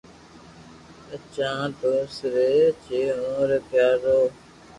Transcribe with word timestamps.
سچا 1.05 1.51
دوست 1.79 2.19
ري 2.33 2.51
جي 2.83 3.01
اووہ 3.15 3.41
ري 3.51 3.59
پيار 3.69 3.95
رو 4.05 4.21